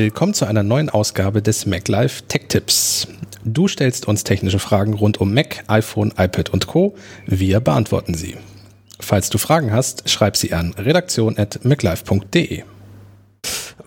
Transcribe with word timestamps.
Willkommen 0.00 0.32
zu 0.32 0.44
einer 0.44 0.62
neuen 0.62 0.90
Ausgabe 0.90 1.42
des 1.42 1.66
MacLife 1.66 2.22
Tech 2.28 2.42
Tipps. 2.46 3.08
Du 3.44 3.66
stellst 3.66 4.06
uns 4.06 4.22
technische 4.22 4.60
Fragen 4.60 4.94
rund 4.94 5.20
um 5.20 5.34
Mac, 5.34 5.64
iPhone, 5.66 6.12
iPad 6.16 6.50
und 6.50 6.68
Co. 6.68 6.94
Wir 7.26 7.58
beantworten 7.58 8.14
sie. 8.14 8.36
Falls 9.00 9.28
du 9.28 9.38
Fragen 9.38 9.72
hast, 9.72 10.08
schreib 10.08 10.36
sie 10.36 10.52
an 10.52 10.72
redaktion.maclife.de. 10.78 12.62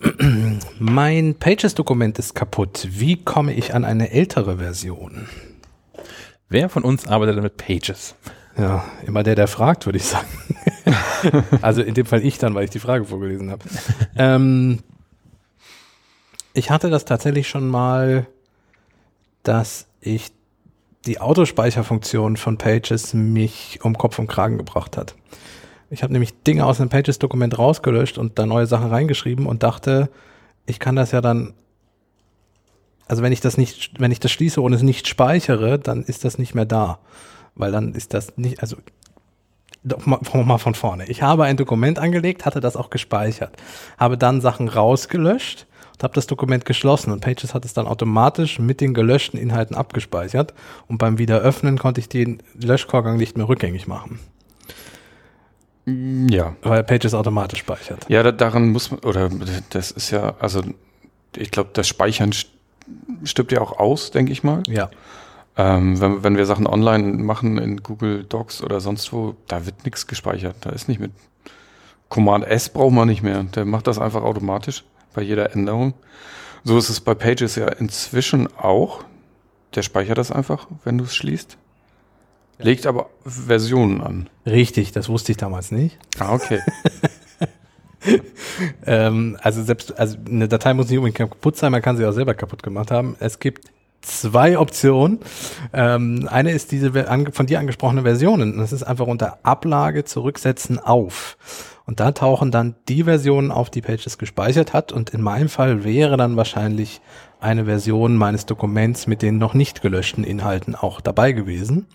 Mein 0.78 1.34
Pages-Dokument 1.36 2.18
ist 2.18 2.34
kaputt. 2.34 2.88
Wie 2.90 3.16
komme 3.16 3.54
ich 3.54 3.72
an 3.72 3.86
eine 3.86 4.10
ältere 4.10 4.58
Version? 4.58 5.28
Wer 6.50 6.68
von 6.68 6.84
uns 6.84 7.08
arbeitet 7.08 7.42
mit 7.42 7.56
Pages? 7.56 8.16
Ja, 8.58 8.84
immer 9.06 9.22
der, 9.22 9.34
der 9.34 9.48
fragt, 9.48 9.86
würde 9.86 9.96
ich 9.96 10.04
sagen. 10.04 10.28
also 11.62 11.80
in 11.80 11.94
dem 11.94 12.04
Fall 12.04 12.22
ich 12.22 12.36
dann, 12.36 12.54
weil 12.54 12.64
ich 12.64 12.70
die 12.70 12.80
Frage 12.80 13.06
vorgelesen 13.06 13.50
habe. 13.50 13.64
ähm, 14.14 14.80
ich 16.54 16.70
hatte 16.70 16.90
das 16.90 17.04
tatsächlich 17.04 17.48
schon 17.48 17.68
mal, 17.68 18.26
dass 19.42 19.86
ich 20.00 20.32
die 21.06 21.20
Autospeicherfunktion 21.20 22.36
von 22.36 22.58
Pages 22.58 23.14
mich 23.14 23.80
um 23.82 23.96
Kopf 23.98 24.18
und 24.18 24.28
Kragen 24.28 24.58
gebracht 24.58 24.96
hat. 24.96 25.14
Ich 25.90 26.02
habe 26.02 26.12
nämlich 26.12 26.42
Dinge 26.42 26.64
aus 26.64 26.80
einem 26.80 26.90
Pages-Dokument 26.90 27.58
rausgelöscht 27.58 28.18
und 28.18 28.38
da 28.38 28.46
neue 28.46 28.66
Sachen 28.66 28.88
reingeschrieben 28.88 29.46
und 29.46 29.62
dachte, 29.62 30.08
ich 30.64 30.78
kann 30.78 30.96
das 30.96 31.10
ja 31.10 31.20
dann, 31.20 31.54
also 33.08 33.22
wenn 33.22 33.32
ich 33.32 33.40
das 33.40 33.58
nicht, 33.58 34.00
wenn 34.00 34.12
ich 34.12 34.20
das 34.20 34.30
schließe 34.30 34.60
und 34.60 34.72
es 34.72 34.82
nicht 34.82 35.08
speichere, 35.08 35.78
dann 35.78 36.02
ist 36.04 36.24
das 36.24 36.38
nicht 36.38 36.54
mehr 36.54 36.64
da. 36.64 36.98
Weil 37.54 37.72
dann 37.72 37.94
ist 37.94 38.14
das 38.14 38.38
nicht, 38.38 38.62
also 38.62 38.76
doch 39.84 40.06
mal, 40.06 40.20
mal 40.44 40.58
von 40.58 40.74
vorne. 40.74 41.08
Ich 41.08 41.22
habe 41.22 41.44
ein 41.44 41.56
Dokument 41.56 41.98
angelegt, 41.98 42.46
hatte 42.46 42.60
das 42.60 42.76
auch 42.76 42.88
gespeichert, 42.88 43.56
habe 43.98 44.16
dann 44.16 44.40
Sachen 44.40 44.68
rausgelöscht 44.68 45.66
und 45.92 46.02
habe 46.02 46.14
das 46.14 46.26
Dokument 46.26 46.64
geschlossen 46.64 47.12
und 47.12 47.20
Pages 47.20 47.54
hat 47.54 47.64
es 47.64 47.74
dann 47.74 47.86
automatisch 47.86 48.58
mit 48.58 48.80
den 48.80 48.94
gelöschten 48.94 49.38
Inhalten 49.38 49.76
abgespeichert 49.76 50.54
und 50.88 50.98
beim 50.98 51.18
Wiederöffnen 51.18 51.78
konnte 51.78 52.00
ich 52.00 52.08
den 52.08 52.42
Löschvorgang 52.54 53.16
nicht 53.16 53.36
mehr 53.36 53.48
rückgängig 53.48 53.86
machen. 53.86 54.20
Mm, 55.84 56.28
ja. 56.28 56.54
Weil 56.62 56.84
Pages 56.84 57.14
automatisch 57.14 57.60
speichert. 57.60 58.06
Ja, 58.08 58.22
da, 58.22 58.32
daran 58.32 58.70
muss 58.70 58.90
man, 58.90 59.00
oder 59.00 59.30
das 59.70 59.90
ist 59.90 60.10
ja, 60.10 60.34
also 60.38 60.62
ich 61.36 61.50
glaube, 61.50 61.70
das 61.72 61.88
Speichern 61.88 62.32
stirbt 63.24 63.52
ja 63.52 63.60
auch 63.60 63.78
aus, 63.78 64.10
denke 64.10 64.32
ich 64.32 64.42
mal. 64.42 64.62
Ja. 64.68 64.90
Ähm, 65.56 66.00
wenn, 66.00 66.24
wenn 66.24 66.36
wir 66.36 66.46
Sachen 66.46 66.66
online 66.66 67.22
machen 67.22 67.58
in 67.58 67.82
Google 67.82 68.24
Docs 68.24 68.62
oder 68.62 68.80
sonst 68.80 69.12
wo, 69.12 69.34
da 69.48 69.66
wird 69.66 69.84
nichts 69.84 70.06
gespeichert. 70.06 70.56
Da 70.62 70.70
ist 70.70 70.88
nicht 70.88 71.00
mit 71.00 71.12
Command 72.08 72.44
S 72.46 72.68
braucht 72.68 72.92
man 72.92 73.08
nicht 73.08 73.22
mehr. 73.22 73.42
Der 73.42 73.64
macht 73.64 73.86
das 73.86 73.98
einfach 73.98 74.22
automatisch 74.22 74.84
bei 75.14 75.22
jeder 75.22 75.54
Änderung. 75.54 75.94
So 76.64 76.78
ist 76.78 76.88
es 76.88 77.00
bei 77.00 77.14
Pages 77.14 77.56
ja 77.56 77.68
inzwischen 77.68 78.48
auch. 78.56 79.04
Der 79.74 79.82
speichert 79.82 80.18
das 80.18 80.30
einfach, 80.30 80.66
wenn 80.84 80.98
du 80.98 81.04
es 81.04 81.14
schließt. 81.14 81.56
Legt 82.58 82.86
aber 82.86 83.10
Versionen 83.24 84.00
an. 84.00 84.28
Richtig, 84.46 84.92
das 84.92 85.08
wusste 85.08 85.32
ich 85.32 85.38
damals 85.38 85.72
nicht. 85.72 85.98
Ah, 86.18 86.34
okay. 86.34 86.60
ähm, 88.86 89.36
also 89.42 89.62
selbst, 89.62 89.98
also 89.98 90.16
eine 90.28 90.48
Datei 90.48 90.74
muss 90.74 90.88
nicht 90.88 90.98
unbedingt 90.98 91.30
kaputt 91.30 91.56
sein, 91.56 91.72
man 91.72 91.82
kann 91.82 91.96
sie 91.96 92.06
auch 92.06 92.12
selber 92.12 92.34
kaputt 92.34 92.62
gemacht 92.62 92.90
haben. 92.90 93.16
Es 93.18 93.38
gibt 93.38 93.72
zwei 94.02 94.58
Optionen. 94.58 95.20
Ähm, 95.72 96.28
eine 96.30 96.52
ist 96.52 96.72
diese 96.72 96.92
von 97.32 97.46
dir 97.46 97.58
angesprochene 97.58 98.02
Versionen. 98.02 98.58
Das 98.58 98.72
ist 98.72 98.82
einfach 98.82 99.06
unter 99.06 99.38
Ablage 99.44 100.04
zurücksetzen 100.04 100.78
auf. 100.78 101.36
Und 101.84 102.00
da 102.00 102.12
tauchen 102.12 102.50
dann 102.50 102.76
die 102.88 103.04
Versionen 103.04 103.50
auf, 103.50 103.70
die 103.70 103.82
Pages 103.82 104.18
gespeichert 104.18 104.72
hat. 104.72 104.92
Und 104.92 105.10
in 105.10 105.20
meinem 105.20 105.48
Fall 105.48 105.84
wäre 105.84 106.16
dann 106.16 106.36
wahrscheinlich 106.36 107.00
eine 107.40 107.64
Version 107.64 108.16
meines 108.16 108.46
Dokuments 108.46 109.06
mit 109.06 109.22
den 109.22 109.38
noch 109.38 109.54
nicht 109.54 109.82
gelöschten 109.82 110.24
Inhalten 110.24 110.74
auch 110.74 111.00
dabei 111.00 111.32
gewesen. 111.32 111.86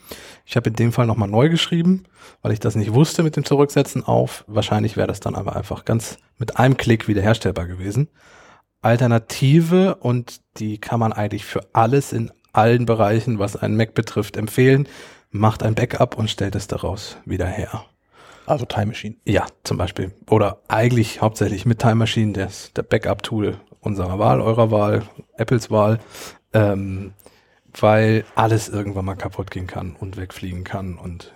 Ich 0.45 0.55
habe 0.55 0.69
in 0.69 0.75
dem 0.75 0.91
Fall 0.91 1.05
nochmal 1.05 1.29
neu 1.29 1.49
geschrieben, 1.49 2.03
weil 2.41 2.51
ich 2.51 2.59
das 2.59 2.75
nicht 2.75 2.93
wusste 2.93 3.23
mit 3.23 3.35
dem 3.35 3.45
Zurücksetzen 3.45 4.03
auf. 4.05 4.43
Wahrscheinlich 4.47 4.97
wäre 4.97 5.07
das 5.07 5.21
dann 5.21 5.35
aber 5.35 5.55
einfach 5.55 5.85
ganz 5.85 6.17
mit 6.37 6.57
einem 6.57 6.75
Klick 6.75 7.07
wiederherstellbar 7.07 7.65
gewesen. 7.65 8.09
Alternative 8.81 9.95
und 9.95 10.41
die 10.57 10.79
kann 10.79 10.99
man 10.99 11.13
eigentlich 11.13 11.45
für 11.45 11.61
alles 11.73 12.13
in 12.13 12.31
allen 12.53 12.85
Bereichen, 12.85 13.39
was 13.39 13.55
einen 13.55 13.77
Mac 13.77 13.93
betrifft, 13.93 14.37
empfehlen. 14.37 14.87
Macht 15.29 15.63
ein 15.63 15.75
Backup 15.75 16.17
und 16.17 16.29
stellt 16.29 16.55
es 16.55 16.67
daraus 16.67 17.17
wieder 17.25 17.47
her. 17.47 17.85
Also 18.47 18.65
Time 18.65 18.87
Machine. 18.87 19.15
Ja, 19.25 19.45
zum 19.63 19.77
Beispiel. 19.77 20.13
Oder 20.29 20.61
eigentlich 20.69 21.21
hauptsächlich 21.21 21.65
mit 21.65 21.79
Time 21.79 21.95
Machine, 21.95 22.31
das, 22.31 22.71
der 22.73 22.83
Backup-Tool 22.83 23.59
unserer 23.81 24.17
Wahl, 24.19 24.41
eurer 24.41 24.71
Wahl, 24.71 25.03
Apples 25.35 25.69
Wahl, 25.69 25.99
ähm, 26.53 27.13
weil 27.79 28.23
alles 28.35 28.69
irgendwann 28.69 29.05
mal 29.05 29.15
kaputt 29.15 29.51
gehen 29.51 29.67
kann 29.67 29.95
und 29.99 30.17
wegfliegen 30.17 30.63
kann 30.63 30.95
und 30.95 31.33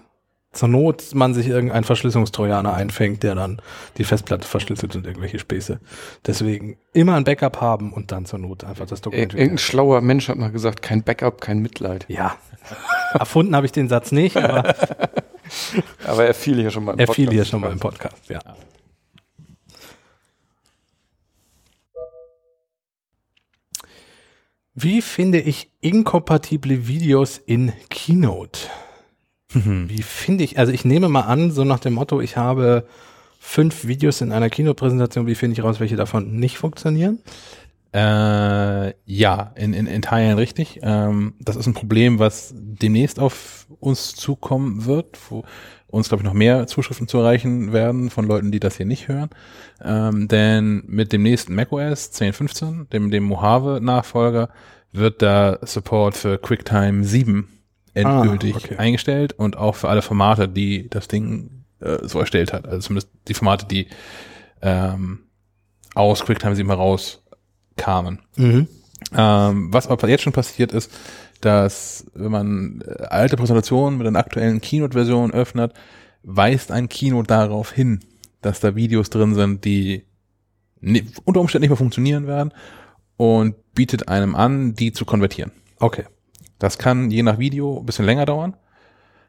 zur 0.54 0.68
Not 0.68 1.14
man 1.14 1.34
sich 1.34 1.48
irgendein 1.48 1.84
Verschlüsselungstrojaner 1.84 2.74
einfängt, 2.74 3.24
der 3.24 3.36
dann 3.36 3.62
die 3.98 4.04
Festplatte 4.04 4.48
verschlüsselt 4.48 4.96
und 4.96 5.06
irgendwelche 5.06 5.40
Späße. 5.40 5.80
Deswegen 6.26 6.78
immer 6.94 7.16
ein 7.16 7.24
Backup 7.24 7.62
haben 7.62 7.94
und 7.94 8.12
dann 8.12 8.26
zur 8.26 8.40
Not 8.40 8.66
einfach 8.66 8.86
das 8.86 9.02
Dokument. 9.02 9.34
Irgendein 9.34 9.58
schlauer 9.60 10.02
Mensch 10.02 10.28
hat 10.28 10.38
mal 10.38 10.52
gesagt, 10.52 10.82
kein 10.82 11.04
Backup, 11.04 11.40
kein 11.40 11.60
Mitleid. 11.60 12.06
Ja. 12.10 12.36
Erfunden 13.14 13.56
habe 13.56 13.66
ich 13.66 13.72
den 13.72 13.88
Satz 13.88 14.12
nicht, 14.12 14.36
aber, 14.36 14.76
aber 16.06 16.26
er 16.26 16.34
fiel 16.34 16.56
hier 16.56 16.72
schon 16.72 16.86
mal 16.86 16.94
im 16.94 17.00
er 17.00 17.06
Podcast. 17.06 17.20
Er 17.20 17.26
fiel 17.26 17.34
hier 17.34 17.46
schon 17.46 17.62
mal 17.62 17.72
im 17.72 17.80
Podcast, 17.80 18.30
ja. 18.30 18.40
Wie 24.74 25.02
finde 25.02 25.40
ich 25.40 25.70
inkompatible 25.82 26.88
Videos 26.88 27.38
in 27.38 27.74
Keynote? 27.90 28.62
Mhm. 29.54 29.90
Wie 29.90 30.02
finde 30.02 30.44
ich, 30.44 30.58
also 30.58 30.72
ich 30.72 30.86
nehme 30.86 31.10
mal 31.10 31.22
an, 31.22 31.52
so 31.52 31.64
nach 31.66 31.80
dem 31.80 31.94
Motto, 31.94 32.22
ich 32.22 32.38
habe 32.38 32.88
fünf 33.40 33.86
Videos 33.86 34.22
in 34.22 34.32
einer 34.32 34.50
Kinopräsentation, 34.50 35.28
wie 35.28 35.36
finde 35.36 35.54
ich 35.54 35.64
raus, 35.64 35.80
welche 35.80 35.98
davon 35.98 36.40
nicht 36.40 36.58
funktionieren? 36.58 37.20
Äh, 37.94 38.94
ja, 39.06 39.52
in, 39.56 39.74
in, 39.74 39.86
in 39.86 40.02
Teilen 40.02 40.38
richtig. 40.38 40.80
Ähm, 40.82 41.34
das 41.40 41.58
ist 41.58 41.68
ein 41.68 41.74
Problem, 41.74 42.20
was 42.20 42.54
demnächst 42.56 43.20
auf 43.20 43.68
uns 43.80 44.16
zukommen 44.16 44.86
wird, 44.86 45.18
wo 45.30 45.44
uns, 45.88 46.08
glaube 46.08 46.24
ich, 46.24 46.26
noch 46.26 46.34
mehr 46.34 46.68
Zuschriften 46.68 47.10
zu 47.10 47.18
erreichen 47.18 47.74
werden 47.74 48.10
von 48.10 48.26
Leuten, 48.26 48.52
die 48.52 48.62
das 48.62 48.78
hier 48.78 48.86
nicht 48.86 49.10
hören. 49.10 49.30
Ähm, 49.84 50.30
denn 50.30 50.84
mit 50.88 51.12
dem 51.12 51.22
nächsten 51.22 51.54
macOS 51.54 52.12
10.15, 52.14 52.88
dem, 52.90 53.12
dem 53.12 53.26
Mojave-Nachfolger, 53.26 54.50
wird 54.94 55.22
da 55.22 55.60
Support 55.62 56.16
für 56.16 56.38
QuickTime 56.38 57.04
7 57.04 57.48
endgültig 57.94 58.56
ah, 58.56 58.60
okay. 58.64 58.78
eingestellt 58.78 59.34
und 59.34 59.58
auch 59.58 59.76
für 59.76 59.90
alle 59.90 60.02
Formate, 60.02 60.48
die 60.48 60.90
das 60.90 61.10
Ding 61.10 61.64
äh, 61.82 61.98
so 62.04 62.20
erstellt 62.20 62.54
hat. 62.54 62.66
Also 62.66 62.88
zumindest 62.88 63.10
die 63.28 63.34
Formate, 63.34 63.66
die 63.66 63.88
ähm, 64.62 65.20
aus 65.94 66.24
QuickTime 66.24 66.56
7 66.56 66.70
heraus 66.70 67.22
kamen. 67.82 68.20
Mhm. 68.36 68.68
Ähm, 69.18 69.74
was 69.74 69.88
aber 69.88 70.08
jetzt 70.08 70.22
schon 70.22 70.34
passiert 70.34 70.72
ist, 70.72 70.92
dass 71.42 72.06
wenn 72.14 72.32
man 72.32 72.84
äh, 72.86 73.06
alte 73.06 73.36
Präsentationen 73.36 73.98
mit 73.98 74.06
einer 74.06 74.20
aktuellen 74.20 74.62
Keynote-Version 74.62 75.32
öffnet, 75.32 75.74
weist 76.22 76.72
ein 76.72 76.88
Keynote 76.88 77.28
darauf 77.28 77.72
hin, 77.72 78.02
dass 78.42 78.60
da 78.60 78.76
Videos 78.76 79.10
drin 79.10 79.34
sind, 79.34 79.66
die 79.66 80.06
unter 81.26 81.42
Umständen 81.42 81.64
nicht 81.64 81.70
mehr 81.72 81.78
funktionieren 81.78 82.28
werden 82.28 82.54
und 83.18 83.56
bietet 83.74 84.08
einem 84.08 84.36
an, 84.36 84.76
die 84.76 84.94
zu 84.94 85.04
konvertieren. 85.06 85.52
Okay. 85.80 86.06
Das 86.60 86.78
kann 86.78 87.10
je 87.10 87.24
nach 87.24 87.40
Video 87.40 87.80
ein 87.80 87.86
bisschen 87.88 88.06
länger 88.06 88.26
dauern. 88.26 88.56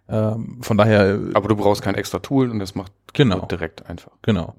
Ähm, 0.08 0.58
von 0.60 0.76
daher. 0.76 1.18
Aber 1.32 1.48
du 1.48 1.56
brauchst 1.56 1.80
kein 1.80 1.94
extra 1.94 2.18
Tool 2.18 2.50
und 2.50 2.58
das 2.58 2.74
macht 2.74 2.92
genau 3.14 3.46
direkt 3.46 3.86
einfach. 3.86 4.12
Genau. 4.20 4.54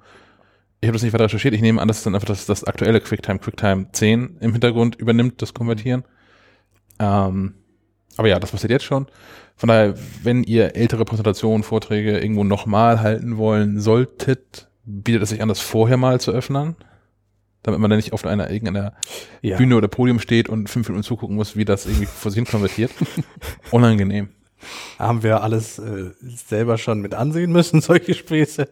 Ich 0.83 0.87
habe 0.87 0.97
das 0.97 1.03
nicht 1.03 1.13
weiter 1.13 1.23
recherchiert. 1.23 1.53
Ich 1.53 1.61
nehme 1.61 1.81
an, 1.81 1.87
dass 1.87 1.99
es 1.99 2.03
dann 2.03 2.13
einfach 2.13 2.27
das, 2.27 2.45
das 2.45 2.65
aktuelle 2.65 2.99
QuickTime, 2.99 3.39
QuickTime 3.39 3.87
10 3.93 4.39
im 4.41 4.51
Hintergrund 4.51 4.97
übernimmt, 4.97 5.41
das 5.41 5.53
Konvertieren. 5.53 6.03
Ähm, 6.99 7.53
aber 8.17 8.27
ja, 8.27 8.37
das 8.37 8.51
passiert 8.51 8.69
jetzt 8.69 8.83
schon. 8.83 9.07
Von 9.55 9.69
daher, 9.69 9.95
wenn 10.23 10.43
ihr 10.43 10.75
ältere 10.75 11.05
Präsentationen, 11.05 11.63
Vorträge 11.63 12.19
irgendwo 12.19 12.43
nochmal 12.43 12.99
halten 12.99 13.37
wollen 13.37 13.79
solltet, 13.79 14.67
bietet 14.83 15.23
es 15.23 15.29
sich 15.29 15.41
an, 15.41 15.47
das 15.47 15.61
vorher 15.61 15.95
mal 15.95 16.19
zu 16.19 16.31
öffnen 16.31 16.75
damit 17.65 17.79
man 17.79 17.89
dann 17.89 17.97
nicht 17.97 18.11
auf 18.11 18.25
einer 18.25 18.51
irgendeiner 18.51 18.91
ja. 19.41 19.55
Bühne 19.55 19.77
oder 19.77 19.87
Podium 19.87 20.19
steht 20.19 20.49
und 20.49 20.69
fünf 20.69 20.89
Minuten 20.89 21.05
zugucken 21.05 21.37
muss, 21.37 21.55
wie 21.55 21.63
das 21.63 21.85
irgendwie 21.85 22.07
vor 22.07 22.29
sich 22.29 22.39
hin 22.39 22.45
konvertiert. 22.45 22.91
Unangenehm. 23.71 24.27
Haben 24.99 25.23
wir 25.23 25.43
alles 25.43 25.79
äh, 25.79 26.11
selber 26.21 26.77
schon 26.77 27.01
mit 27.01 27.13
ansehen 27.13 27.51
müssen, 27.51 27.81
solche 27.81 28.13
Späße. 28.13 28.69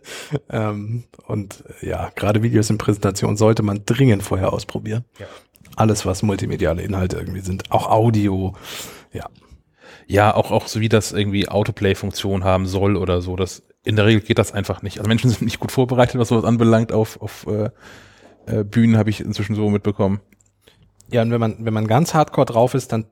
Ähm, 0.49 1.03
und 1.27 1.63
äh, 1.81 1.89
ja, 1.89 2.11
gerade 2.15 2.43
Videos 2.43 2.69
in 2.69 2.77
Präsentation 2.77 3.37
sollte 3.37 3.63
man 3.63 3.85
dringend 3.85 4.23
vorher 4.23 4.53
ausprobieren. 4.53 5.05
Ja. 5.19 5.27
Alles, 5.75 6.05
was 6.05 6.21
multimediale 6.23 6.81
Inhalte 6.81 7.17
irgendwie 7.17 7.41
sind, 7.41 7.71
auch 7.71 7.89
Audio, 7.89 8.55
ja. 9.13 9.25
Ja, 10.07 10.35
auch, 10.35 10.51
auch 10.51 10.67
so 10.67 10.81
wie 10.81 10.89
das 10.89 11.13
irgendwie 11.13 11.47
Autoplay-Funktion 11.47 12.43
haben 12.43 12.65
soll 12.65 12.97
oder 12.97 13.21
so. 13.21 13.37
Das, 13.37 13.63
in 13.85 13.95
der 13.95 14.05
Regel 14.05 14.21
geht 14.21 14.39
das 14.39 14.51
einfach 14.51 14.81
nicht. 14.81 14.97
Also 14.97 15.07
Menschen 15.07 15.29
sind 15.31 15.43
nicht 15.43 15.59
gut 15.59 15.71
vorbereitet, 15.71 16.19
was 16.19 16.27
sowas 16.27 16.43
anbelangt 16.43 16.91
auf, 16.91 17.21
auf 17.21 17.47
äh, 17.47 17.69
äh, 18.45 18.63
Bühnen 18.63 18.97
habe 18.97 19.09
ich 19.09 19.21
inzwischen 19.21 19.55
so 19.55 19.69
mitbekommen. 19.69 20.19
Ja, 21.11 21.21
und 21.21 21.31
wenn 21.31 21.39
man, 21.39 21.55
wenn 21.59 21.73
man 21.73 21.87
ganz 21.87 22.13
hardcore 22.13 22.45
drauf 22.45 22.73
ist, 22.73 22.91
dann 22.91 23.05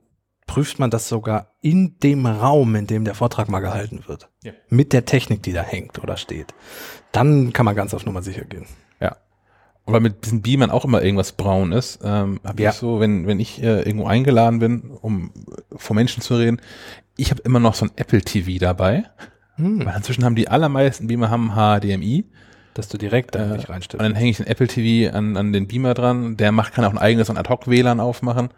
prüft 0.50 0.80
man 0.80 0.90
das 0.90 1.08
sogar 1.08 1.52
in 1.60 1.96
dem 2.02 2.26
Raum, 2.26 2.74
in 2.74 2.88
dem 2.88 3.04
der 3.04 3.14
Vortrag 3.14 3.48
mal 3.48 3.60
gehalten 3.60 4.00
wird. 4.08 4.28
Ja. 4.42 4.50
Mit 4.68 4.92
der 4.92 5.04
Technik, 5.04 5.44
die 5.44 5.52
da 5.52 5.62
hängt 5.62 6.02
oder 6.02 6.16
steht. 6.16 6.52
Dann 7.12 7.52
kann 7.52 7.64
man 7.64 7.76
ganz 7.76 7.94
auf 7.94 8.04
Nummer 8.04 8.20
sicher 8.20 8.44
gehen. 8.44 8.66
Ja. 9.00 9.16
Und 9.84 9.94
weil 9.94 10.00
mit 10.00 10.24
diesen 10.24 10.42
Beamern 10.42 10.72
auch 10.72 10.84
immer 10.84 11.02
irgendwas 11.02 11.30
braun 11.32 11.70
ist, 11.70 12.00
ähm, 12.02 12.40
habe 12.42 12.60
Ja. 12.62 12.70
ich 12.70 12.76
so, 12.76 12.98
wenn, 12.98 13.28
wenn 13.28 13.38
ich 13.38 13.62
äh, 13.62 13.82
irgendwo 13.82 14.06
eingeladen 14.08 14.58
bin, 14.58 14.90
um 15.00 15.30
äh, 15.36 15.76
vor 15.76 15.94
Menschen 15.94 16.20
zu 16.20 16.34
reden, 16.34 16.60
ich 17.16 17.30
habe 17.30 17.42
immer 17.42 17.60
noch 17.60 17.74
so 17.74 17.84
ein 17.86 17.92
Apple 17.94 18.20
TV 18.22 18.58
dabei. 18.58 19.04
Hm. 19.54 19.86
Weil 19.86 19.96
inzwischen 19.96 20.24
haben 20.24 20.34
die 20.34 20.48
allermeisten 20.48 21.06
Beamer 21.06 21.30
haben 21.30 21.52
HDMI. 21.54 22.24
Dass 22.74 22.88
du 22.88 22.98
direkt 22.98 23.36
da 23.36 23.40
Äh, 23.44 23.48
nicht 23.52 23.68
Und 23.68 23.74
reinstellst. 23.74 24.04
dann 24.04 24.14
hänge 24.16 24.30
ich 24.30 24.38
den 24.38 24.46
Apple 24.48 24.66
TV 24.66 25.16
an, 25.16 25.36
an 25.36 25.52
den 25.52 25.68
Beamer 25.68 25.94
dran. 25.94 26.36
Der 26.36 26.50
macht, 26.50 26.72
kann 26.74 26.84
auch 26.84 26.90
ein 26.90 26.98
eigenes 26.98 27.30
ein 27.30 27.36
Ad-Hoc-WLAN 27.38 28.00
aufmachen. 28.00 28.48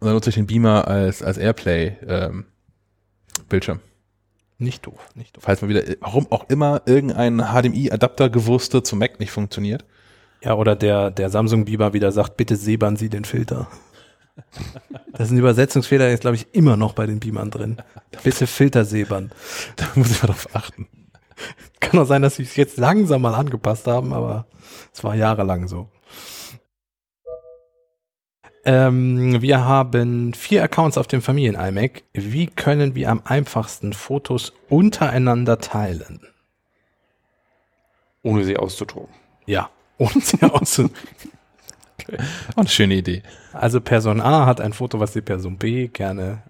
Und 0.00 0.06
dann 0.06 0.14
nutze 0.14 0.30
ich 0.30 0.36
den 0.36 0.46
Beamer 0.46 0.88
als, 0.88 1.22
als 1.22 1.36
Airplay-Bildschirm. 1.38 3.80
Nicht 4.58 4.86
doof, 4.86 5.10
nicht 5.14 5.36
doof. 5.36 5.44
Falls 5.44 5.60
mal 5.62 5.68
wieder, 5.68 5.82
warum 6.00 6.26
auch 6.30 6.48
immer, 6.48 6.82
irgendein 6.86 7.38
HDMI-Adapter-Gewurste 7.38 8.82
zum 8.82 8.98
Mac 8.98 9.20
nicht 9.20 9.30
funktioniert. 9.30 9.84
Ja, 10.42 10.54
oder 10.54 10.76
der, 10.76 11.10
der 11.10 11.30
Samsung 11.30 11.64
Biber 11.64 11.92
wieder 11.92 12.12
sagt, 12.12 12.36
bitte 12.36 12.56
säbern 12.56 12.96
Sie 12.96 13.08
den 13.08 13.24
Filter. 13.24 13.68
Das 15.12 15.28
ist 15.28 15.32
ein 15.32 15.38
Übersetzungsfehler, 15.38 16.04
der 16.04 16.14
ist, 16.14 16.20
glaube 16.20 16.36
ich, 16.36 16.46
immer 16.52 16.76
noch 16.76 16.92
bei 16.92 17.06
den 17.06 17.20
Beamern 17.20 17.50
drin. 17.50 17.78
Bitte 18.22 18.46
Filter 18.46 18.84
säbern. 18.84 19.30
Da 19.76 19.86
muss 19.94 20.10
ich 20.10 20.22
mal 20.22 20.28
drauf 20.28 20.48
achten. 20.52 20.88
Kann 21.80 22.00
auch 22.00 22.06
sein, 22.06 22.22
dass 22.22 22.36
sie 22.36 22.42
es 22.42 22.56
jetzt 22.56 22.76
langsam 22.76 23.22
mal 23.22 23.34
angepasst 23.34 23.86
haben, 23.86 24.12
aber 24.12 24.46
es 24.92 25.02
war 25.04 25.14
jahrelang 25.14 25.68
so. 25.68 25.88
Ähm, 28.66 29.40
wir 29.40 29.64
haben 29.64 30.34
vier 30.34 30.64
Accounts 30.64 30.98
auf 30.98 31.06
dem 31.06 31.22
Familien-iMac. 31.22 32.02
Wie 32.12 32.48
können 32.48 32.96
wir 32.96 33.10
am 33.10 33.22
einfachsten 33.24 33.92
Fotos 33.92 34.52
untereinander 34.68 35.58
teilen? 35.58 36.20
Ohne 38.24 38.42
sie 38.44 38.56
auszudrucken. 38.56 39.14
Ja, 39.46 39.70
ohne 39.98 40.20
sie 40.20 40.42
auszu 40.42 40.90
Auch 42.54 42.56
eine 42.56 42.68
schöne 42.68 42.94
Idee. 42.94 43.22
Also 43.52 43.80
Person 43.80 44.20
A 44.20 44.46
hat 44.46 44.60
ein 44.60 44.72
Foto, 44.72 44.98
was 44.98 45.12
die 45.12 45.20
Person 45.20 45.58
B 45.58 45.86
gerne 45.86 46.42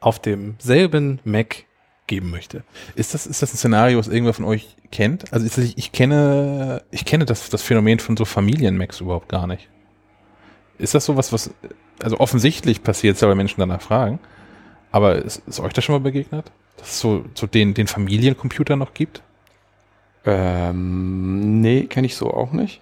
auf 0.00 0.18
demselben 0.18 1.20
Mac 1.24 1.64
geben 2.06 2.30
möchte. 2.30 2.64
Ist 2.94 3.12
das, 3.12 3.26
ist 3.26 3.42
das 3.42 3.52
ein 3.52 3.58
Szenario, 3.58 3.98
was 3.98 4.08
irgendwer 4.08 4.32
von 4.32 4.46
euch 4.46 4.76
kennt? 4.90 5.30
Also 5.30 5.44
ist 5.44 5.58
das, 5.58 5.66
ich 5.76 5.92
kenne, 5.92 6.82
ich 6.90 7.04
kenne 7.04 7.26
das, 7.26 7.50
das 7.50 7.60
Phänomen 7.60 7.98
von 7.98 8.16
so 8.16 8.24
Familien-Macs 8.24 9.02
überhaupt 9.02 9.28
gar 9.28 9.46
nicht. 9.46 9.68
Ist 10.80 10.94
das 10.94 11.04
sowas, 11.04 11.32
was, 11.32 11.50
also 12.02 12.18
offensichtlich 12.18 12.82
passiert 12.82 13.16
es 13.16 13.20
ja, 13.20 13.28
weil 13.28 13.34
Menschen 13.34 13.60
danach 13.60 13.82
fragen. 13.82 14.18
Aber 14.90 15.16
ist, 15.16 15.42
ist 15.46 15.60
euch 15.60 15.72
das 15.72 15.84
schon 15.84 15.94
mal 15.94 16.00
begegnet? 16.00 16.50
Dass 16.76 16.88
es 16.88 17.00
so, 17.00 17.24
so 17.34 17.46
den, 17.46 17.74
den 17.74 17.86
Familiencomputer 17.86 18.76
noch 18.76 18.94
gibt? 18.94 19.22
Ähm, 20.24 21.60
nee, 21.60 21.84
kenne 21.84 22.06
ich 22.06 22.16
so 22.16 22.32
auch 22.32 22.52
nicht. 22.52 22.80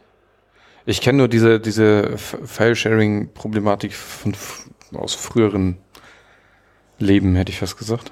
Ich 0.86 1.00
kenne 1.00 1.18
nur 1.18 1.28
diese, 1.28 1.60
diese 1.60 2.16
File-Sharing-Problematik 2.16 3.92
von 3.92 4.34
aus 4.94 5.14
früheren 5.14 5.76
Leben, 6.98 7.36
hätte 7.36 7.52
ich 7.52 7.58
fast 7.58 7.76
gesagt. 7.76 8.10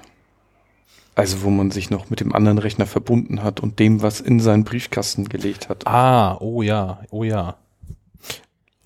Also 1.15 1.41
wo 1.41 1.49
man 1.49 1.71
sich 1.71 1.89
noch 1.89 2.11
mit 2.11 2.19
dem 2.19 2.35
anderen 2.35 2.59
Rechner 2.59 2.85
verbunden 2.85 3.41
hat 3.41 3.59
und 3.59 3.79
dem 3.79 4.03
was 4.03 4.21
in 4.21 4.39
seinen 4.39 4.63
Briefkasten 4.63 5.27
gelegt 5.27 5.69
hat. 5.69 5.87
Ah, 5.87 6.37
oh 6.39 6.61
ja, 6.61 7.01
oh 7.09 7.23
ja. 7.23 7.57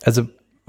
Also 0.03 0.27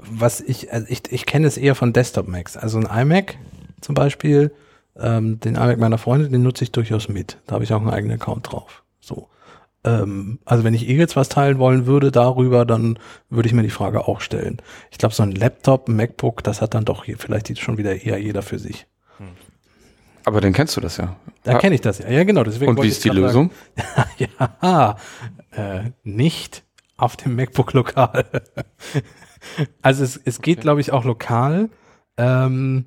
was 0.09 0.41
ich, 0.41 0.71
also 0.71 0.87
ich, 0.89 1.11
ich 1.11 1.25
kenne 1.25 1.47
es 1.47 1.57
eher 1.57 1.75
von 1.75 1.93
Desktop-Macs. 1.93 2.57
Also 2.57 2.79
ein 2.79 2.85
iMac 2.85 3.37
zum 3.81 3.95
Beispiel, 3.95 4.53
ähm, 4.97 5.39
den 5.39 5.55
iMac 5.55 5.77
meiner 5.77 5.97
Freunde, 5.97 6.29
den 6.29 6.43
nutze 6.43 6.63
ich 6.63 6.71
durchaus 6.71 7.09
mit. 7.09 7.37
Da 7.47 7.55
habe 7.55 7.63
ich 7.63 7.73
auch 7.73 7.81
einen 7.81 7.89
eigenen 7.89 8.19
Account 8.19 8.51
drauf. 8.51 8.83
So. 8.99 9.29
Ähm, 9.83 10.39
also 10.45 10.63
wenn 10.63 10.73
ich 10.73 10.87
eh 10.87 10.95
jetzt 10.95 11.15
was 11.15 11.29
teilen 11.29 11.59
wollen 11.59 11.85
würde 11.85 12.11
darüber, 12.11 12.65
dann 12.65 12.99
würde 13.29 13.47
ich 13.47 13.53
mir 13.53 13.63
die 13.63 13.69
Frage 13.69 14.07
auch 14.07 14.21
stellen. 14.21 14.61
Ich 14.91 14.97
glaube, 14.97 15.13
so 15.13 15.23
ein 15.23 15.31
Laptop, 15.31 15.87
ein 15.87 15.95
MacBook, 15.95 16.43
das 16.43 16.61
hat 16.61 16.73
dann 16.73 16.85
doch 16.85 17.03
hier 17.03 17.17
vielleicht 17.17 17.59
schon 17.59 17.77
wieder 17.77 18.01
eher 18.03 18.19
jeder 18.19 18.41
für 18.41 18.59
sich. 18.59 18.87
Aber 20.25 20.39
dann 20.39 20.53
kennst 20.53 20.77
du 20.77 20.81
das 20.81 20.97
ja. 20.97 21.17
Da 21.43 21.55
Ah, 21.55 21.57
kenne 21.59 21.75
ich 21.75 21.81
das 21.81 21.99
ja. 21.99 22.09
Ja, 22.09 22.23
genau. 22.23 22.43
Deswegen 22.43 22.71
Und 22.71 22.81
wie 22.81 22.87
ist 22.87 23.03
die 23.03 23.09
Lösung? 23.09 23.51
ja, 24.17 24.95
äh, 25.51 25.91
nicht 26.03 26.63
auf 26.95 27.17
dem 27.17 27.35
MacBook 27.35 27.73
lokal. 27.73 28.25
Also 29.81 30.03
es, 30.03 30.19
es 30.23 30.41
geht, 30.41 30.61
glaube 30.61 30.81
ich, 30.81 30.91
auch 30.91 31.05
lokal. 31.05 31.69
Ähm, 32.17 32.85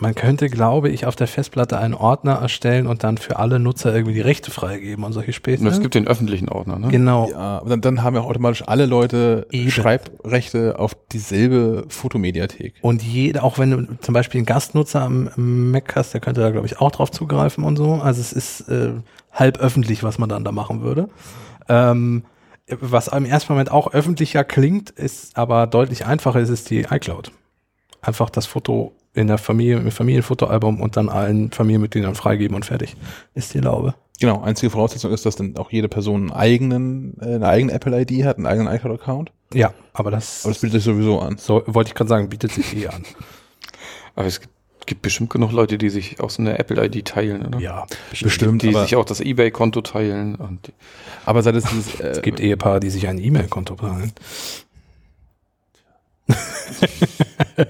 man 0.00 0.14
könnte, 0.14 0.48
glaube 0.48 0.88
ich, 0.88 1.04
auf 1.04 1.14
der 1.14 1.26
Festplatte 1.26 1.78
einen 1.78 1.92
Ordner 1.92 2.36
erstellen 2.36 2.86
und 2.86 3.04
dann 3.04 3.18
für 3.18 3.38
alle 3.38 3.58
Nutzer 3.58 3.94
irgendwie 3.94 4.14
die 4.14 4.22
Rechte 4.22 4.50
freigeben 4.50 5.04
und 5.04 5.12
solche 5.12 5.34
Späße. 5.34 5.62
Und 5.62 5.68
es 5.68 5.80
gibt 5.80 5.94
den 5.94 6.06
öffentlichen 6.06 6.48
Ordner, 6.48 6.78
ne? 6.78 6.88
genau. 6.88 7.28
Ja, 7.30 7.62
dann, 7.66 7.82
dann 7.82 8.02
haben 8.02 8.16
ja 8.16 8.22
auch 8.22 8.28
automatisch 8.28 8.66
alle 8.66 8.86
Leute 8.86 9.46
Eben. 9.50 9.70
Schreibrechte 9.70 10.78
auf 10.78 10.96
dieselbe 11.12 11.84
Fotomediathek. 11.88 12.74
Und 12.80 13.02
jeder, 13.02 13.44
auch 13.44 13.58
wenn 13.58 13.70
du 13.70 13.98
zum 14.00 14.14
Beispiel 14.14 14.38
einen 14.38 14.46
Gastnutzer 14.46 15.02
am, 15.02 15.28
am 15.36 15.70
Mac 15.70 15.94
hast, 15.94 16.14
der 16.14 16.20
könnte 16.20 16.40
da, 16.40 16.50
glaube 16.50 16.66
ich, 16.66 16.80
auch 16.80 16.90
drauf 16.90 17.10
zugreifen 17.10 17.62
und 17.64 17.76
so. 17.76 17.94
Also 17.94 18.20
es 18.20 18.32
ist 18.32 18.68
äh, 18.70 18.92
halb 19.32 19.58
öffentlich, 19.58 20.02
was 20.02 20.18
man 20.18 20.30
dann 20.30 20.44
da 20.44 20.52
machen 20.52 20.80
würde. 20.80 21.10
Ähm, 21.68 22.24
was 22.80 23.08
im 23.08 23.24
ersten 23.24 23.52
Moment 23.52 23.70
auch 23.70 23.92
öffentlicher 23.92 24.44
klingt, 24.44 24.90
ist 24.90 25.36
aber 25.36 25.66
deutlich 25.66 26.06
einfacher, 26.06 26.40
ist 26.40 26.48
es 26.50 26.64
die 26.64 26.80
iCloud. 26.90 27.32
Einfach 28.02 28.30
das 28.30 28.46
Foto 28.46 28.92
in 29.12 29.26
der 29.26 29.38
Familie, 29.38 29.76
im 29.78 29.90
Familienfotoalbum 29.90 30.80
und 30.80 30.96
dann 30.96 31.08
allen 31.08 31.50
Familienmitgliedern 31.50 32.14
freigeben 32.14 32.54
und 32.54 32.64
fertig. 32.64 32.96
Ist 33.34 33.54
die 33.54 33.58
Laube. 33.58 33.94
Genau, 34.20 34.42
einzige 34.42 34.70
Voraussetzung 34.70 35.12
ist, 35.12 35.24
dass 35.24 35.36
dann 35.36 35.56
auch 35.56 35.72
jede 35.72 35.88
Person 35.88 36.22
einen 36.22 36.32
eigenen, 36.32 37.16
äh, 37.20 37.36
eine 37.36 37.48
eigene 37.48 37.72
Apple-ID 37.72 38.24
hat, 38.24 38.36
einen 38.36 38.46
eigenen 38.46 38.72
iCloud-Account. 38.72 39.32
Ja, 39.54 39.72
aber 39.94 40.10
das, 40.10 40.44
Aber 40.44 40.52
das 40.52 40.60
bietet 40.60 40.82
sich 40.82 40.84
sowieso 40.84 41.20
an. 41.20 41.38
so, 41.38 41.62
wollte 41.66 41.88
ich 41.88 41.94
gerade 41.94 42.08
sagen, 42.08 42.28
bietet 42.28 42.52
sich 42.52 42.76
eh 42.76 42.88
an. 42.88 43.04
Aber 44.14 44.26
es 44.26 44.40
gibt, 44.40 44.52
gibt 44.90 45.02
bestimmt 45.02 45.30
genug 45.30 45.52
Leute, 45.52 45.78
die 45.78 45.88
sich 45.88 46.18
auch 46.18 46.30
so 46.30 46.42
eine 46.42 46.58
Apple-ID 46.58 47.04
teilen, 47.06 47.46
oder? 47.46 47.60
Ja, 47.60 47.86
Bestimmt, 48.10 48.62
Die 48.62 48.70
aber, 48.70 48.82
sich 48.82 48.96
auch 48.96 49.04
das 49.04 49.20
Ebay-Konto 49.20 49.82
teilen. 49.82 50.34
Und 50.34 50.66
die, 50.66 50.72
aber 51.24 51.44
seit 51.44 51.54
es 51.54 51.62
dieses, 51.64 52.00
äh, 52.00 52.08
Es 52.08 52.22
gibt 52.22 52.40
Ehepaare, 52.40 52.80
die 52.80 52.90
sich 52.90 53.06
ein 53.06 53.18
E-Mail-Konto 53.18 53.76
teilen. 53.76 54.12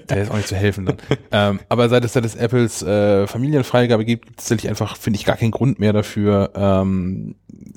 der 0.09 0.23
ist 0.23 0.31
auch 0.31 0.37
nicht 0.37 0.49
zu 0.49 0.57
helfen 0.57 0.87
dann. 0.87 0.97
ähm, 1.31 1.61
aber 1.69 1.91
seit 1.91 2.07
es, 2.07 2.15
seit 2.15 2.25
es 2.25 2.37
Apples 2.37 2.83
äh, 2.83 3.27
Familienfreigabe 3.27 4.07
gibt, 4.07 4.25
gibt 4.25 4.41
es 4.41 4.47
tatsächlich 4.47 4.71
einfach, 4.71 4.97
finde 4.97 5.19
ich, 5.19 5.27
gar 5.27 5.37
keinen 5.37 5.51
Grund 5.51 5.79
mehr 5.79 5.93
dafür, 5.93 6.53
ähm, 6.55 7.35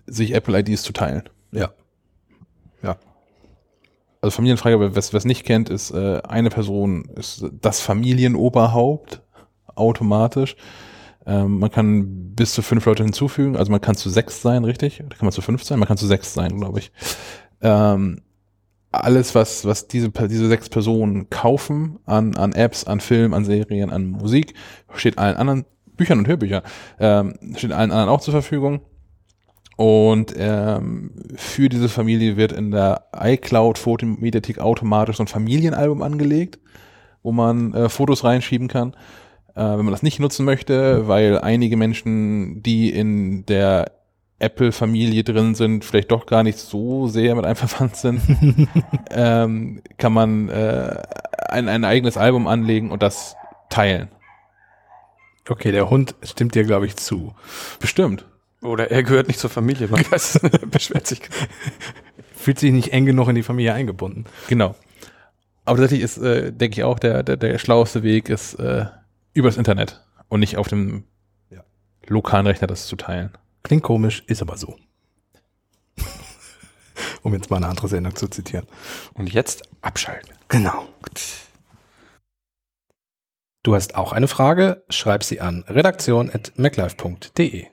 sich 0.08 0.34
Apple-IDs 0.34 0.84
zu 0.84 0.94
teilen. 0.94 1.24
Ja. 1.52 1.74
Ja. 2.82 2.96
Also 4.22 4.38
Familienfreigabe, 4.38 4.96
wer 4.96 5.00
es 5.00 5.26
nicht 5.26 5.44
kennt, 5.44 5.70
ist 5.70 5.92
äh, 5.92 6.22
eine 6.22 6.50
Person 6.50 7.10
ist 7.18 7.46
das 7.60 7.82
Familienoberhaupt 7.82 9.23
automatisch. 9.75 10.56
Ähm, 11.25 11.60
man 11.60 11.72
kann 11.72 12.34
bis 12.36 12.53
zu 12.53 12.62
fünf 12.62 12.86
Leute 12.86 13.03
hinzufügen, 13.03 13.56
also 13.56 13.72
man 13.72 13.82
kann 13.82 13.96
zu 13.96 14.10
sechs 14.10 14.42
sein, 14.42 14.65
richtig? 14.65 15.01
Oder 15.01 15.15
kann 15.15 15.25
man 15.25 15.32
zu 15.32 15.42
fünf 15.42 15.63
sein? 15.63 15.80
Man 15.80 15.88
kann 15.88 15.98
zu 15.98 16.08
sechs 16.08 16.34
sein, 16.34 16.58
glaube 16.60 16.80
ich. 16.80 16.92
Ähm, 17.62 18.22
alles, 18.92 19.34
was, 19.34 19.65
was 19.65 19.88
diese, 19.88 20.10
diese 20.10 20.48
sechs 20.48 20.70
Personen 20.70 21.30
kaufen 21.30 22.00
an, 22.06 22.36
an 22.36 22.53
Apps, 22.53 22.84
an 22.84 23.00
Filmen, 23.00 23.34
an 23.34 23.46
Serien, 23.46 23.89
an 23.89 24.06
Musik, 24.06 24.53
steht 24.94 25.18
allen 25.18 25.36
anderen 25.36 25.65
Büchern 25.98 26.20
und 26.20 26.27
Hörbüchern, 26.27 26.63
ähm, 27.00 27.34
steht 27.56 27.72
allen 27.72 27.92
anderen 27.92 28.10
auch 28.10 28.22
zur 28.22 28.34
Verfügung. 28.34 28.82
Und 29.75 30.34
ähm, 30.38 31.12
für 31.36 31.70
diese 31.70 31.89
Familie 31.89 32.38
wird 32.38 32.51
in 32.51 32.70
der 32.70 33.08
iCloud 33.20 33.80
Fotomediathek 33.80 34.60
automatisch 34.60 35.18
so 35.18 35.24
ein 35.24 35.27
Familienalbum 35.27 36.03
angelegt, 36.03 36.60
wo 37.24 37.32
man 37.32 37.74
äh, 37.74 37.89
Fotos 37.89 38.24
reinschieben 38.24 38.68
kann. 38.68 38.96
Äh, 39.55 39.62
wenn 39.62 39.86
man 39.86 39.91
das 39.91 40.03
nicht 40.03 40.19
nutzen 40.19 40.45
möchte, 40.45 41.07
weil 41.07 41.39
einige 41.39 41.77
Menschen, 41.77 42.63
die 42.63 42.89
in 42.89 43.45
der 43.45 43.91
Apple-Familie 44.39 45.24
drin 45.24 45.55
sind, 45.55 45.86
vielleicht 45.86 46.12
doch 46.12 46.25
gar 46.25 46.43
nicht 46.43 46.57
so 46.57 47.07
sehr 47.07 47.36
mit 47.36 47.45
einem 47.45 47.55
verwandt 47.55 47.95
sind, 47.95 48.22
ähm, 49.12 49.81
kann 49.98 50.13
man 50.13 50.50
äh, 50.50 51.01
ein, 51.50 51.69
ein 51.69 51.86
eigenes 51.86 52.17
Album 52.17 52.48
anlegen 52.48 52.91
und 52.91 53.03
das 53.03 53.36
teilen. 53.69 54.10
Okay, 55.48 55.72
der 55.72 55.89
Hund 55.89 56.15
stimmt 56.24 56.55
dir, 56.55 56.63
glaube 56.63 56.86
ich, 56.86 56.95
zu. 56.95 57.36
Bestimmt. 57.79 58.25
oder 58.62 58.91
er 58.91 59.03
gehört 59.03 59.27
nicht 59.27 59.39
zur 59.39 59.50
Familie, 59.50 59.88
man 59.88 60.03
weiß, 60.10 60.39
beschwert 60.72 61.05
sich. 61.05 61.22
Fühlt 62.36 62.60
sich 62.60 62.72
nicht 62.72 62.91
eng 62.91 63.05
genug 63.05 63.29
in 63.29 63.36
die 63.36 63.43
Familie 63.43 63.74
eingebunden. 63.74 64.25
Genau. 64.48 64.75
Aber 65.65 65.77
tatsächlich 65.77 66.03
ist, 66.03 66.17
äh, 66.17 66.51
denke 66.51 66.79
ich 66.79 66.83
auch, 66.83 67.00
der, 67.00 67.24
der, 67.24 67.38
der 67.38 67.57
schlauste 67.57 68.03
Weg 68.03 68.29
ist 68.29 68.55
äh, 68.55 68.86
übers 69.34 69.58
Internet 69.58 70.06
und 70.30 70.40
nicht 70.40 70.58
auf 70.58 70.68
dem 70.68 71.06
Ja. 71.50 71.63
lokalen 72.08 72.48
Rechner 72.48 72.68
das 72.68 72.88
zu 72.88 72.96
teilen. 72.96 73.38
Klingt 73.63 73.84
komisch, 73.84 74.24
ist 74.28 74.42
aber 74.42 74.58
so. 74.58 74.78
um 77.24 77.34
jetzt 77.34 77.50
mal 77.50 77.58
eine 77.58 77.68
andere 77.68 77.88
Sendung 77.88 78.16
zu 78.16 78.28
zitieren. 78.28 78.68
Und 79.13 79.32
jetzt 79.32 79.63
abschalten. 79.82 80.36
Genau. 80.50 80.88
Du 83.63 83.75
hast 83.75 83.96
auch 83.96 84.12
eine 84.12 84.28
Frage? 84.28 84.84
Schreib 84.90 85.24
sie 85.24 85.40
an 85.40 85.63
redaktion.maclife.de. 85.68 87.68